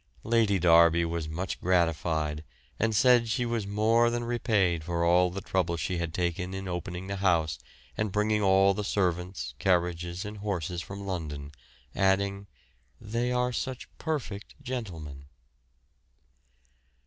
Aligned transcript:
Lady 0.23 0.57
Derby 0.57 1.05
was 1.05 1.29
much 1.29 1.61
gratified, 1.61 2.43
and 2.79 2.95
said 2.95 3.29
she 3.29 3.45
was 3.45 3.67
more 3.67 4.09
than 4.09 4.23
repaid 4.23 4.83
for 4.83 5.05
all 5.05 5.29
the 5.29 5.41
trouble 5.41 5.77
she 5.77 5.99
had 5.99 6.11
taken 6.11 6.55
in 6.55 6.67
opening 6.67 7.05
the 7.05 7.17
house 7.17 7.59
and 7.95 8.11
bringing 8.11 8.41
all 8.41 8.73
the 8.73 8.83
servants, 8.83 9.53
carriages, 9.59 10.25
and 10.25 10.39
horses 10.39 10.81
from 10.81 11.05
London, 11.05 11.51
adding, 11.95 12.47
"They 12.99 13.31
are 13.31 13.53
such 13.53 13.95
perfect 13.99 14.55
gentlemen." 14.63 15.25